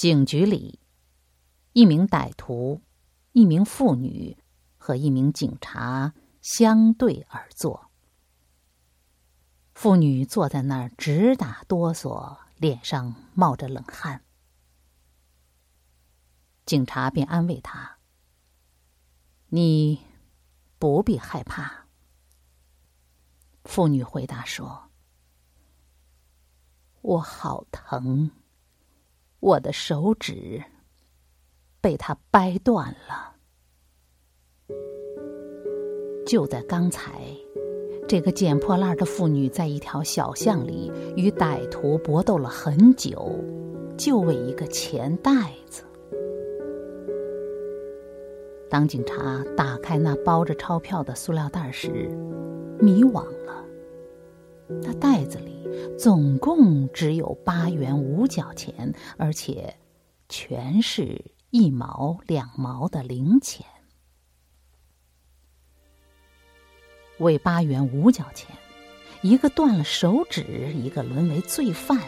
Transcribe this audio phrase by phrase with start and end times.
[0.00, 0.80] 警局里，
[1.74, 2.80] 一名歹徒、
[3.32, 4.38] 一名妇女
[4.78, 7.90] 和一名警察相对而坐。
[9.74, 14.24] 妇女坐在那儿直打哆嗦，脸上冒着冷汗。
[16.64, 17.98] 警察便安慰她
[19.52, 20.00] ：“你
[20.78, 21.84] 不必害怕。”
[23.64, 24.88] 妇女回答说
[27.02, 28.30] ：“我好疼。”
[29.40, 30.62] 我的手指
[31.80, 33.34] 被他掰断了。
[36.26, 37.12] 就在刚才，
[38.06, 43.34] 这个捡破烂的妇女在一条小巷里与歹徒搏斗了很久，
[43.96, 45.32] 就为一个钱袋
[45.68, 45.82] 子。
[48.68, 52.08] 当警察打开那包着钞票的塑料袋时，
[52.78, 53.64] 迷惘了。
[54.68, 55.59] 那袋子里。
[55.98, 59.76] 总共只有八元五角钱，而且
[60.28, 63.66] 全是一毛两毛的零钱。
[67.18, 68.56] 为八元五角钱，
[69.20, 71.98] 一个断了手指，一个沦为罪犯，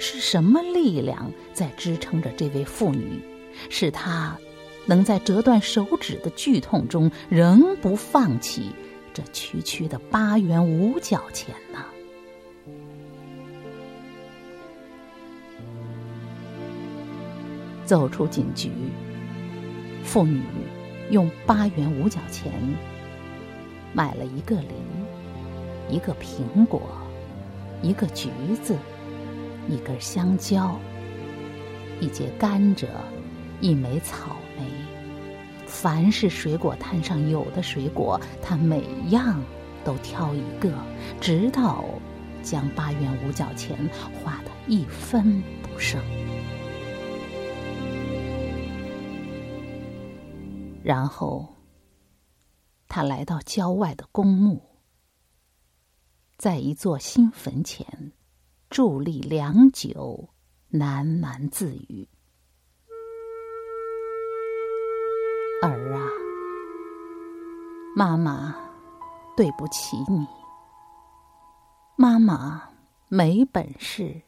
[0.00, 3.22] 是什么力量在支撑着这位妇女，
[3.70, 4.36] 使她
[4.86, 8.72] 能在折断手指的剧痛中仍不放弃
[9.14, 11.84] 这区区的八元五角钱呢？
[17.88, 18.70] 走出警局，
[20.04, 20.42] 妇女
[21.10, 22.52] 用八元五角钱
[23.94, 24.68] 买了一个梨、
[25.88, 26.82] 一个苹果、
[27.80, 28.28] 一个橘
[28.62, 28.76] 子、
[29.70, 30.78] 一根香蕉、
[31.98, 32.84] 一节甘蔗、
[33.62, 34.66] 一枚草莓。
[35.64, 39.42] 凡是水果摊上有的水果，她每样
[39.82, 40.70] 都挑一个，
[41.22, 41.86] 直到
[42.42, 43.74] 将八元五角钱
[44.22, 45.98] 花得一分不剩。
[50.82, 51.54] 然后，
[52.88, 54.62] 他来到郊外的公墓，
[56.38, 58.12] 在一座新坟前
[58.70, 60.30] 伫立良久，
[60.72, 62.08] 喃喃自语
[65.62, 66.08] ：“儿啊，
[67.94, 68.56] 妈妈
[69.36, 70.26] 对不起你，
[71.96, 72.70] 妈妈
[73.08, 74.22] 没本事，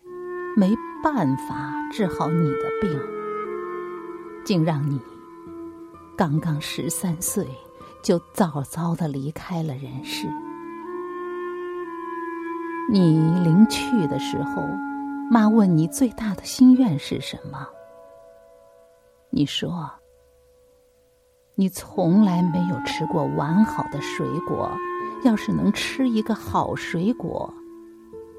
[0.56, 3.00] 没办法治好你的病，
[4.44, 5.00] 竟让你。”
[6.20, 7.48] 刚刚十三岁，
[8.02, 10.28] 就早早的离开了人世。
[12.92, 14.60] 你临去的时候，
[15.30, 17.66] 妈问你最大的心愿是什么？
[19.30, 19.90] 你说
[21.56, 24.70] ：“你从来没有吃过完好的水果，
[25.24, 27.50] 要是能吃一个好水果，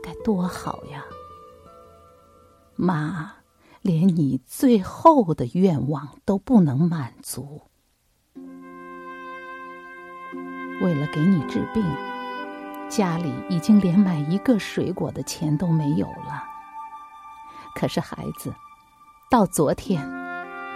[0.03, 1.03] 该多好呀！”
[2.77, 3.33] 妈
[3.81, 7.59] 连你最后的愿望都不能满足。
[10.81, 11.83] 为了给你治病，
[12.89, 16.43] 家里已经连买一个水果的钱都没有了。
[17.75, 18.53] 可是孩子，
[19.29, 20.05] 到昨天，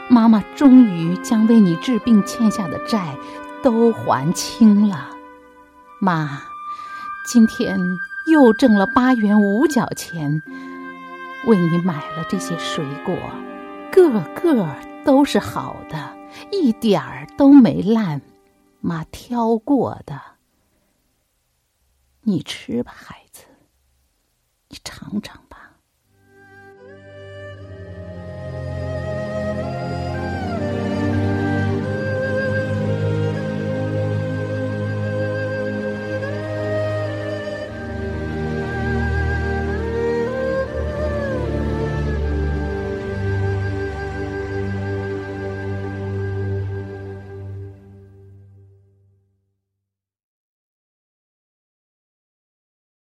[0.10, 3.16] 妈妈终于将为你治病欠下的债
[3.64, 5.10] 都还清了。
[6.00, 6.42] 妈，
[7.32, 7.80] 今天
[8.32, 10.42] 又挣了八元五角钱，
[11.48, 13.16] 为你买了这些水果，
[13.92, 14.68] 个个
[15.04, 16.16] 都是好的，
[16.52, 18.22] 一点儿都没烂。
[18.86, 20.22] 妈挑过的，
[22.22, 23.46] 你吃吧，孩子，
[24.68, 25.55] 你尝尝吧。